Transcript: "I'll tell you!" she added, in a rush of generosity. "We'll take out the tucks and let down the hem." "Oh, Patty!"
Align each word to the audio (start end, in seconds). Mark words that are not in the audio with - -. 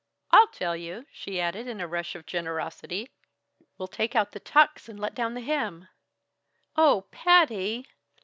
"I'll 0.31 0.47
tell 0.47 0.75
you!" 0.75 1.05
she 1.11 1.39
added, 1.39 1.67
in 1.67 1.79
a 1.79 1.87
rush 1.87 2.15
of 2.15 2.25
generosity. 2.25 3.11
"We'll 3.77 3.87
take 3.87 4.15
out 4.15 4.31
the 4.31 4.39
tucks 4.39 4.89
and 4.89 4.99
let 4.99 5.13
down 5.13 5.35
the 5.35 5.41
hem." 5.41 5.89
"Oh, 6.75 7.05
Patty!" 7.11 7.85